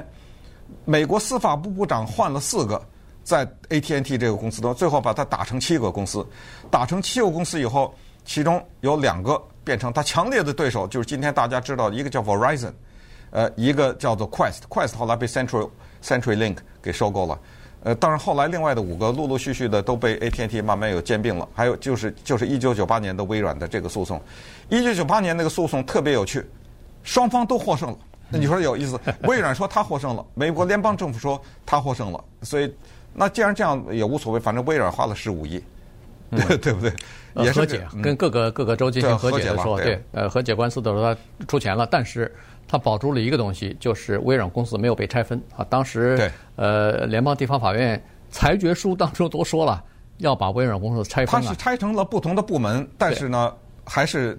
[0.84, 2.80] 美国司法部部长换了四个，
[3.24, 6.24] 在 AT&T 这个公司中，最后把它打成七个公司，
[6.70, 7.92] 打成七个公司以后，
[8.24, 12.72] 其中有两个变成他强烈的对手，就是今天大家知道的一个叫 Verizon，
[13.30, 15.68] 呃，一个叫做 Quest，Quest 后来被 Central
[16.02, 17.38] CenturyLink 给收购了。
[17.82, 21.48] 呃，当然，后来另外的五个陆陆续续的都被 AT&T 慢慢有兼并了。
[21.54, 24.20] 还有就是就是一九九八年的微软的这个诉讼，
[24.68, 26.44] 一九九八年那个诉讼特别有趣，
[27.02, 27.96] 双方都获胜了。
[28.28, 29.00] 那你说有意思？
[29.24, 32.22] 微软说他获胜了，美国联邦政府说他获胜了。
[32.42, 32.70] 所以
[33.14, 35.64] 那既然这样也无所谓，反正微软花了十五亿，
[36.48, 36.92] 对对不对？
[37.44, 42.32] 也和解，跟各个各个州进行和解的时候，对，呃，和解官司的时候他出钱了，但是。
[42.72, 45.66] 他保住了一个东西，就是微软公司没有被拆分啊。
[45.68, 49.82] 当时，对呃，联邦地方法院裁决书当中都说了，
[50.18, 51.48] 要把微软公司拆分了。
[51.48, 53.52] 它是拆成了不同的部门，但是呢，
[53.84, 54.38] 还是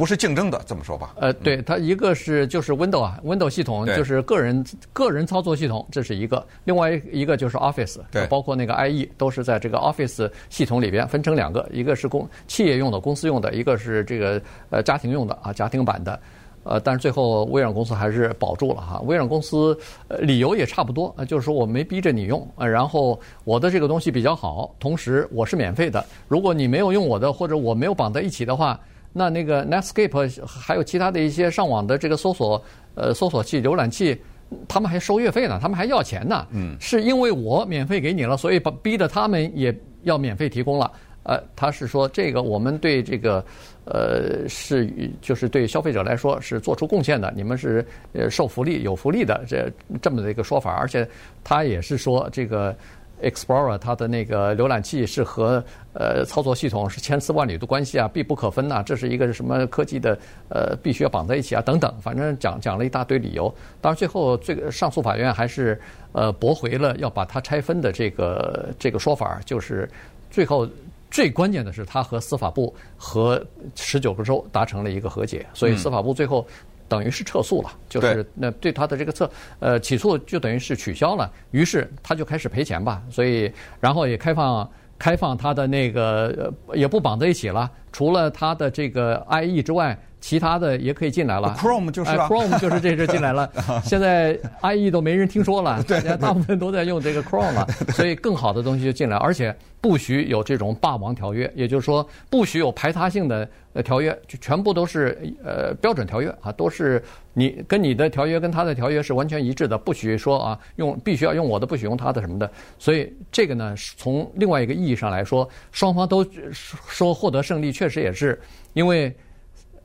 [0.00, 1.14] 不是竞争的，这么说吧？
[1.20, 16.18] 呃，对，它一个是就是 Windows 啊，Windows 系统就是个人个人操作系统，这是一个；另外一个就是 Office，对，包括那个 IE 都是在这个 Office 系统里边分成两个，一个是公企业用的、公司用的，一个是这个呃家庭用的啊，家庭版的。
[16.62, 19.00] 呃，但是最后微软公司还是保住了哈。
[19.04, 26.02] 微软公司呃理由也差不多，呃，就是说我没逼着你用，呃，然后我的这个东西比较好，同时我是免费的。
[26.26, 28.80] 如果你没有用我的，或者我没有绑在一起的话，
[29.12, 32.62] 那那个 Netscape 还有其他的一些上网的这个搜索
[32.94, 34.20] 呃搜索器、浏览器，
[34.68, 36.46] 他们还收月费呢，他们还要钱呢。
[36.50, 40.90] 嗯，是因为我免费给你了，所以把逼得他们也要免费提供了。
[41.22, 43.44] 呃，他是说这个我们对这个，
[43.84, 49.70] 呃，是就是对消费者来说是做出贡献的，你们是呃受福利有福利的这
[50.00, 51.06] 这么的一个说法，而且
[51.44, 52.74] 他也是说这个
[53.22, 65.80] Explorer 它的那个浏览器是和呃操作系统是千丝万缕的关系啊，必不可分呐、啊，这是一个什么科技的呃必须要绑在一起啊等等，反正讲讲了一大堆理由，当然最后这个上诉法院还是
[66.12, 69.88] 呃驳回了要把它拆分的这个这个说法，就是
[70.30, 70.68] 最后。
[71.12, 76.46] 最关键的是，他和司法部和十九个州达成了一个和解，所以司法部最后
[76.90, 83.50] 等于是撤诉了，就是那对他的这个撤呃起诉就等于是取消了，于是他就开始赔钱吧，所以
[83.80, 89.98] 然后也开放开放他的那个也不绑在一起了，除了他的这个 IE 之外。
[90.20, 93.50] 其他的也可以进来了，Chrome 就是、啊哎、Chrome 就是这支进来了。
[93.82, 107.02] 现在 IE 都没人听说了，大家大部分都在用这个 Chrome 了， 所以更好的东西就进来，而且不许有这种霸王条约，也就是说不许有排他性的呃条约，就全部都是呃标准条约啊，都是
[107.32, 112.50] 你跟你的条约跟他的条约是完全一致的，不许说啊用必须要用我的，不许用他的什么的。
[112.78, 118.38] 所以这个呢，从另外一个意义上来说，双方都说获得胜利，确实也是
[118.74, 119.10] 因为。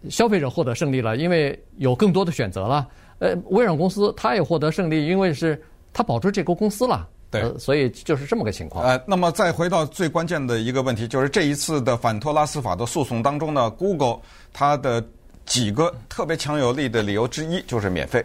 [0.10, 2.88] 消费者获得胜利了，因为有更多的选择了。
[3.20, 5.62] 呃，微软公司它也获得胜利，因为是
[5.94, 7.08] 它保住这个公司了。
[7.32, 8.86] 对、呃，所以就是这么个情况。
[8.86, 14.20] 呃，那么再回到最关键的一个问题，就是这一次的反托拉斯法的诉讼当中呢，Google
[14.52, 15.02] 它的
[15.46, 18.24] 几个特别强有力的理由之一就是免费。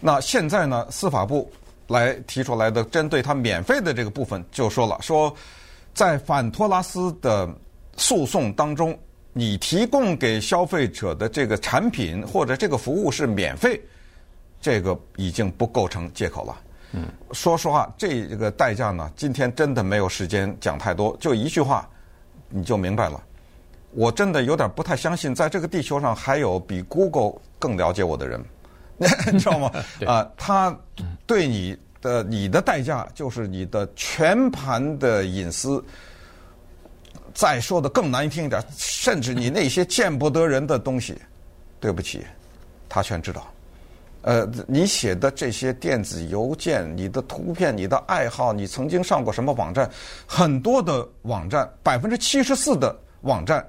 [0.00, 1.50] 那现在呢，司法部
[1.86, 5.32] 来提出来的针对它免费的这个部分，就说了，说
[5.94, 7.48] 在反托拉斯的
[7.96, 8.98] 诉讼当中。
[9.38, 13.78] 你提供给消费者的这个产品或者这个服务是免费，
[14.62, 16.56] 这个已经不构成借口了。
[16.92, 21.86] 嗯，说实话，这个代价呢，今天真的没有时间讲太多，就一句话，
[22.48, 23.22] 你就明白了。
[23.90, 28.42] 我真的有点不太相信，在这个地球上还有比 Google 更了解我的人，
[29.30, 29.70] 你知道吗？
[30.06, 30.74] 啊，他
[31.26, 35.84] 对你的你的代价就是你的全盘的隐私。
[37.36, 41.14] 再说的更难听一点，甚至你那些见不得人的东西，
[41.78, 42.24] 对不起，
[42.88, 43.46] 他全知道。
[44.22, 49.88] 呃，你写的这些电子邮件、你的图片、你的爱好、你曾经上过什么网站，
[50.26, 53.64] 很多的网站，百分之七十四的网站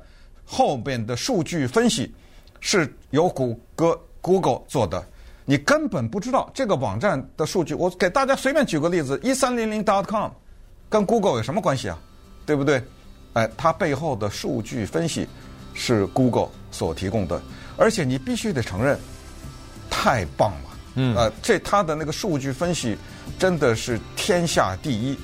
[0.46, 2.16] 后边的数据分析
[2.62, 5.06] 是由谷歌 Google 做的，
[5.44, 7.74] 你根本不知道这个网站的数据。
[7.74, 10.32] 我给大家随便举个例子，一三零零 .com
[10.90, 12.00] 跟 Google 有什么关系啊？
[12.46, 12.82] 对不对？
[13.38, 15.28] 哎，它背后的数据分析
[15.76, 17.40] 是 Google 所提供的，
[17.78, 18.98] 而且你必须得承认，
[19.92, 20.78] 太棒了。
[20.96, 22.98] 嗯，呃，这它的那个数据分析
[23.38, 25.16] 真的是天下第一。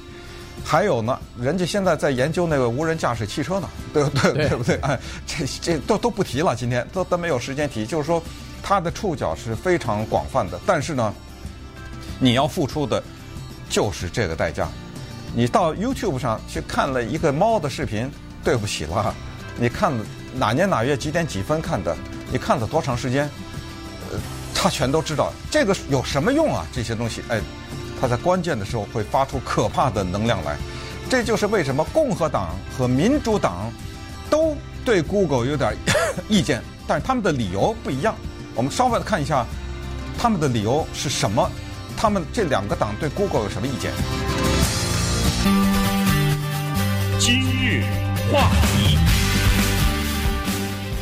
[0.64, 4.34] 还有呢，人家现在在研究那个无人驾驶汽车呢，对不对？
[4.34, 4.76] 对，对不对？
[4.82, 7.84] 哎，这这都都不提了，今天都都没有时间提。
[7.84, 8.22] 就是说，
[8.62, 11.12] 它的触角是非常广泛的，但是呢，
[12.20, 13.02] 你要付出的
[13.68, 14.70] 就是这个代价。
[15.36, 18.10] 你到 YouTube 上去看了一个猫的视频，
[18.44, 19.14] 对不起了，
[19.58, 19.92] 你看
[20.36, 21.96] 哪年哪月几点几分看的？
[22.32, 23.30] 你看了多长时间？
[24.12, 24.20] 呃，
[24.54, 25.34] 他全都知道。
[25.50, 26.66] 这个有什么用啊？
[26.72, 27.42] 这些东西，哎，
[28.00, 30.56] 他在关键的时候会发出可怕的能量来。
[31.10, 33.72] 这就是为什么共和党和民主党
[34.30, 35.76] 都对 Google 有点
[36.30, 38.16] 意见，但是他们的理由不一样。
[38.54, 39.46] 我们稍微的看一下
[40.16, 41.50] 他们的理由是什么，
[41.98, 43.92] 他们这两个党对 Google 有什么意见？
[47.20, 47.84] 今日
[48.32, 49.23] 话题。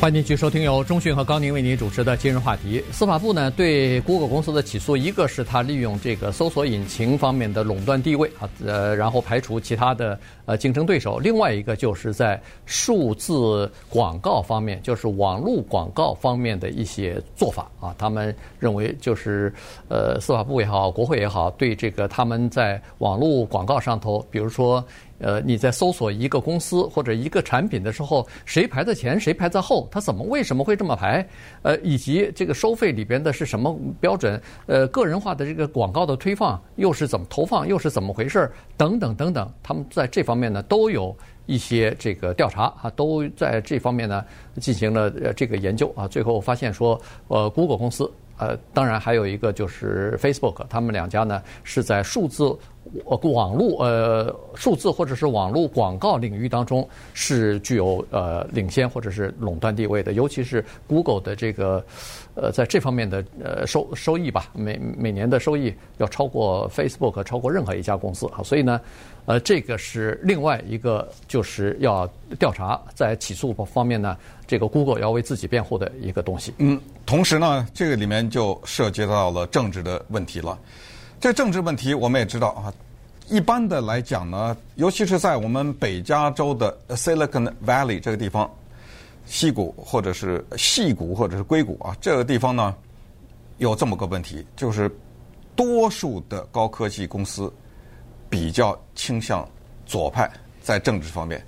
[0.02, 2.82] 欢迎继续收听由中讯和高宁为您主持的今日话题。
[2.90, 17.94] 司法部呢对 Google 公司的起诉，一个是他利用这个搜索引擎方面的垄断地位啊，呃，然后排除其他的呃竞争对手；另外一个就是在数字广告方面，就是网络广告方面的一些做法啊。
[17.96, 19.54] 他们认为就是
[19.88, 24.84] 呃司法部也好，国会也好，对这个他们在网络广告上头，比如说。
[25.22, 29.88] 呃，你在搜索一个公司或者一个产品的时候，谁排在前，谁排在后？
[29.90, 31.26] 他怎么为什么会这么排？
[31.62, 34.40] 呃，以及这个收费里边的是什么标准？
[34.66, 38.50] 呃，个人化的这个广告的推放又是怎么投放，又是怎么回事？
[38.76, 44.24] 等等等等，他们在这方面呢都有一些这个调查啊，都在这方面呢
[44.60, 52.56] 进行了呃这个研究啊，最后发现说，呃，Google 公司，呃，当然还有一个就是 Facebook，他们两家呢是在数字。
[53.06, 61.84] 呃，网络呃，数字或者是网络广告领域当中是具有呃领先或者是垄断地位的，尤其是 Google 的这个
[62.34, 68.80] 呃在这方面的呃收收益吧，每每年的收益要超过 Facebook，超过任何一家公司啊，所以呢，
[69.24, 72.06] 呃，这个是另外一个就是要
[72.38, 76.52] 调查在起诉方面呢，这个 Google 要为自己辩护的一个东西。
[76.58, 80.58] 嗯，同时呢，这个里面就涉及到了政治的问题了。
[81.22, 82.74] 这政治问题我们也知道啊，
[83.28, 88.50] 一般的来讲呢，尤其是在我们北加州的 Silicon Valley 这个地方，
[89.28, 92.74] 矽谷或者是细谷或者是硅谷啊，这个地方呢，
[93.58, 94.90] 有这么个问题，就是
[95.54, 97.52] 多数的高科技公司
[98.28, 99.48] 比较倾向
[99.86, 100.28] 左派，
[100.60, 101.40] 在政治方面，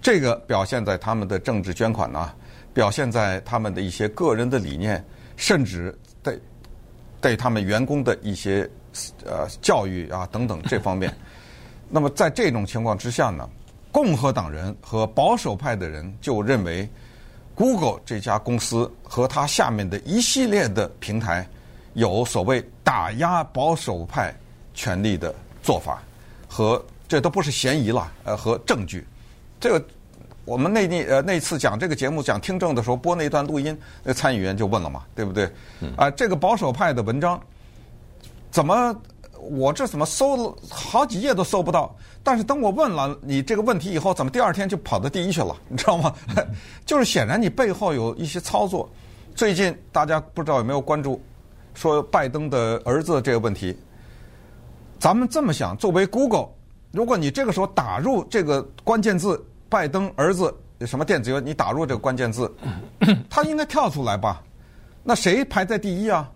[0.00, 2.32] 这个表现在他们的政治捐款呢，
[2.72, 5.04] 表现在他们的一些个人的理念，
[5.34, 6.40] 甚至对
[7.20, 8.70] 对他们员工的一些。
[9.24, 11.14] 呃，教育啊等等这方面，
[11.88, 13.48] 那么在这种情况之下呢，
[13.90, 16.88] 共和党人和保守派的人就认为
[17.54, 21.48] ，Google 这家公司和它下面的一系列的平台
[21.94, 24.34] 有所谓打压保守派
[24.74, 26.02] 权力的做法，
[26.46, 29.06] 和这都不是嫌疑了，呃，和证据。
[29.58, 29.84] 这个
[30.44, 35.50] 我们那那呃那次讲这个节目讲听证的时候播那段录音，那参议员就问了嘛，对不对？
[35.96, 37.40] 啊，这个保守派的文章。
[38.50, 38.94] 怎么
[39.40, 41.94] 我这怎么搜了好几页都搜不到？
[42.22, 45.56] 但是等我问了你这个问题以后，怎么第二天就跑到第一去了？
[45.68, 46.12] 你知道吗？
[46.84, 48.88] 就是显然你背后有一些操作。
[49.34, 51.20] 最近大家不知道有没有关注，
[51.72, 53.76] 说拜登的儿子这个问题。
[54.98, 56.48] 咱们这么想，作为 Google，
[56.90, 60.52] 如果你这个时候打入这个关键字“拜登儿子”
[60.84, 62.52] 什么电子邮，你打入这个关键字，
[63.30, 64.42] 它应该跳出来吧？
[65.04, 66.28] 那谁排在第一啊？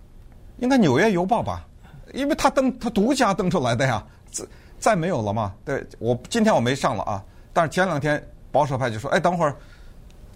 [0.58, 1.66] 应该《纽约邮报》吧？
[2.12, 4.44] 因为他登他独家登出来的呀，再
[4.78, 5.52] 再没有了嘛。
[5.64, 9.56] 对，我今天我没上了啊，但是前两天保守派就说：“哎，等会儿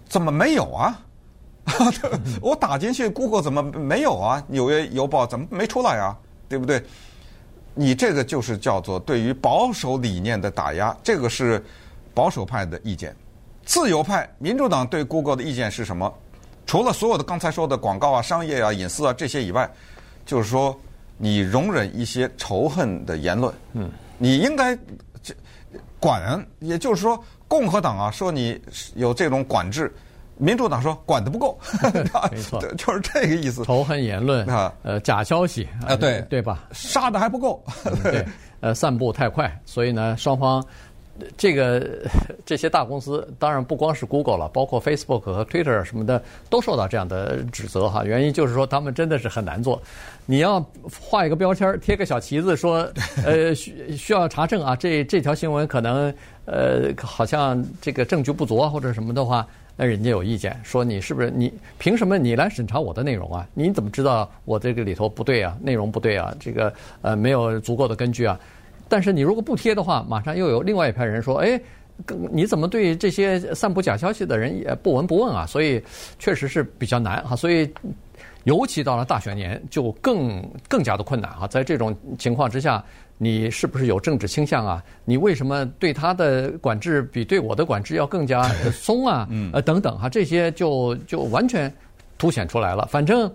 [0.07, 0.99] 怎么没有啊？
[2.41, 4.41] 我打进去 Google 怎么没有啊？
[4.47, 6.17] 纽约邮报怎么没出来啊？
[6.47, 6.81] 对不对？
[7.73, 11.63] 你这个就是叫做对于保守理念的打压，这个是
[12.13, 13.15] 保守派的意见。
[13.65, 16.11] 自由派民主党对 Google 的意见是什么？
[16.65, 19.69] 除了所有的刚才说的广告啊、商业啊、隐私啊这些以外，
[20.25, 20.77] 就是说。
[21.17, 24.77] 你容忍一些仇恨的言论，嗯，你应该
[25.99, 28.59] 管，也就是说，共和党啊说你
[28.95, 29.91] 有这种管制，
[30.37, 31.57] 民主党说管的不够，
[32.31, 33.63] 没错， 就是这个意思。
[33.65, 36.67] 仇恨言论啊，呃，假消息啊，对对吧？
[36.71, 37.63] 杀的还不够，
[38.03, 38.25] 对，
[38.59, 40.63] 呃，散布太快，所以呢，双方。
[41.37, 41.85] 这个
[42.45, 48.03] 这些大公司当然不光是 Google 了，包括 Facebook 和 Twitter 什么的都受到这样的指责哈。
[48.03, 49.81] 原因就是说他们真的是很难做。
[50.25, 50.63] 你要
[51.09, 52.89] 画一个标签，贴个小旗子，说
[53.25, 56.13] 呃需需要查证啊，这这条新闻可能
[56.45, 63.47] 呃好像这个证据不足啊或者什么的话，那人家有意见，说你是不是你凭什么你来审查我的内容啊？
[63.53, 65.57] 你怎么知道我这个里头不对啊？
[65.61, 66.35] 内容不对啊？
[66.39, 68.37] 这个呃没有足够的根据啊？
[68.89, 71.59] 但是你如果不贴的话，马上又有另外一派人说：“哎，
[72.31, 75.81] 你怎么对这些散布假消息的人也不闻不问啊？”所以
[76.19, 77.35] 确实是比较难哈。
[77.35, 77.69] 所以
[78.43, 81.47] 尤其到了大选年，就更更加的困难哈。
[81.47, 82.83] 在这种情况之下，
[83.17, 84.81] 你是不是有政治倾向啊？
[85.03, 89.27] 你为什么对他的管制比对我的管制要更加松啊？
[89.51, 91.71] 呃，等等哈，这些就就完全
[92.17, 92.85] 凸显出来了。
[92.85, 93.29] 反正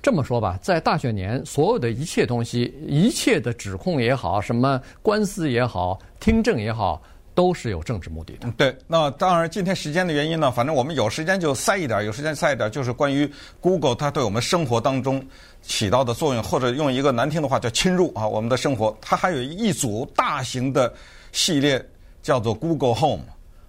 [0.00, 7.02] 这么说吧，在大选年，所有的一切东西，一切的指控也好，什么官司也好，听证也好，
[7.34, 8.48] 都是有政治目的的。
[8.56, 13.30] 对，那当然，今天时间的原因呢，反正我们有时间就塞一点，有时间塞一点，就是关于
[13.60, 15.20] Google 它对我们生活当中
[15.62, 18.96] 起到的作用，或者用一个难听的话叫侵入啊，我们的生活。
[19.00, 20.92] 它还有一组大型的
[21.32, 21.84] 系列，
[22.22, 23.24] 叫做 Google Home。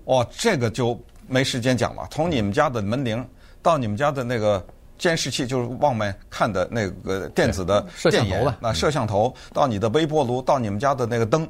[0.06, 2.08] 哦，这个就没时间讲了。
[2.12, 3.24] 从你们家的门铃
[3.62, 4.66] 到你们家的那个
[5.00, 11.50] 监视器，就是往外看的那个电子的电眼，那摄像头，到你的微波炉，到你们家的那个灯。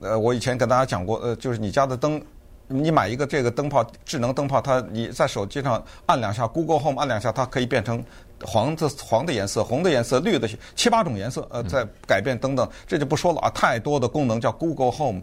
[0.00, 2.22] 呃，我以前跟大家讲过，呃，就是你家的灯，
[2.66, 8.04] 你买一个这个灯泡，智能灯泡，它你在手机上按两下，Google Home 按两下，它可以变成
[8.44, 15.22] 黄的黄的颜色、红的颜色、绿的七八种颜色，呃，再改变等等，这就不说了啊，太多的功能叫 Google Home。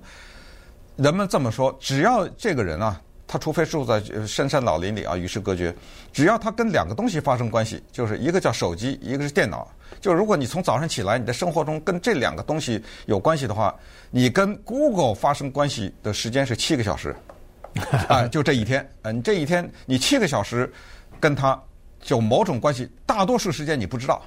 [0.98, 5.74] 人们这么说，只要这个人啊，他除非住在深山老林里啊，与世隔绝，
[6.14, 9.68] 只要他跟两个东西发生关系，就是一个叫手机，一个是电脑。
[10.00, 13.74] 就如果你从早上起来，你的生活中跟这两个东西有关系的话，
[14.12, 17.16] 你跟 Google 发生关系的时间是七个小时，
[18.08, 20.72] 啊，就这一天，嗯，这一天你七个小时
[21.20, 21.60] 跟他
[22.02, 24.22] 就某种关系，大多数时间你不知道，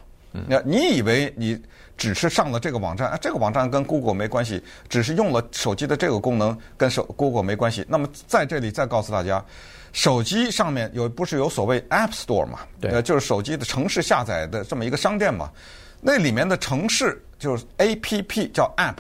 [0.47, 1.61] 那你以为你
[1.99, 7.85] 只是上了这个网站，啊，这个网站跟 Google 没关系，只是用了手机的这个功能跟手 Google 没关系。
[7.87, 9.45] 那么在这里再告诉大家。
[9.91, 12.59] 手机上面有不是有所谓 App Store 嘛？
[12.79, 15.51] 对，呃，就是手机的城市下载的这么一个商店嘛。
[16.03, 18.97] 那里面的城市就是 APP 叫 App。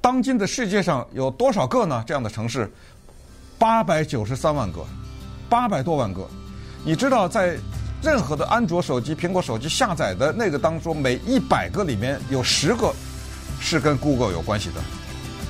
[0.00, 2.02] 当今的世界上有多少个呢？
[2.06, 2.68] 这样的城市，
[3.58, 4.82] 八百九十三万个，
[5.48, 6.26] 八百多万个。
[6.84, 7.56] 你知道，在
[8.04, 12.92] 任何的安卓手机、苹果手机下载的那个当中，每一百个里面有十个
[13.58, 14.74] 是跟 Google 有关系的。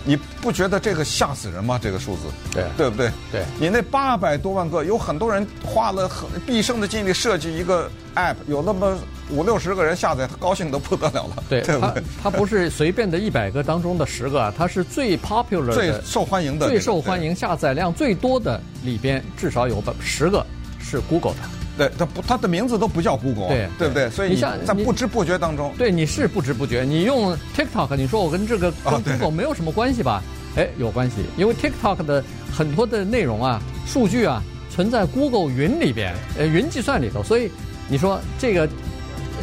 [0.07, 1.81] 你不觉得这个吓死人吗？
[1.83, 3.11] 这个数字，对对不对？
[3.33, 8.99] 对，你那八百多万个，有很多人花了很毕生的精力设计一个 app，有那么
[9.31, 11.43] 五六十个人下载，他高兴得不得了了。
[11.49, 12.03] 对，对不对？
[12.23, 20.45] 他他不是随便的一百个当中的十个，他是最 popular 的、最受欢迎的、最受欢迎、下载量最多的里边，至少有十个
[20.79, 21.64] 是 Google 的。
[21.77, 24.09] 对，它不，它的名字都不叫 Google，对，对不对？
[24.11, 26.85] 所以你在不知不觉当中，对，你是不知不觉。
[26.85, 30.23] 你用 TikTok，你说我跟这个跟 Google 没有什么关系吧？
[30.57, 32.23] 哎，有关系，因为 TikTok 的
[32.53, 37.23] 很多的内容啊、数据啊，存在 Google 云里边，呃，云计算里头。
[37.25, 37.51] 所以
[37.89, 38.69] 你说这个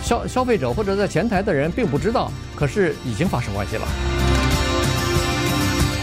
[0.01, 3.85] 消消费者或者在前台的人并不知道，可是已经发生关系了。